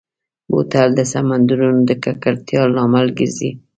[0.51, 3.51] بوتل د سمندرونو د ککړتیا لامل ګرځي.